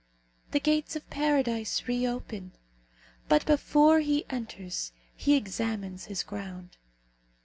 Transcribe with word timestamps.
The 0.49 0.59
gates 0.59 0.95
of 0.95 1.07
Paradise 1.11 1.83
reopen; 1.87 2.53
but 3.29 3.45
before 3.45 3.99
he 3.99 4.25
enters 4.31 4.93
he 5.15 5.35
examines 5.35 6.05
his 6.05 6.23
ground. 6.23 6.77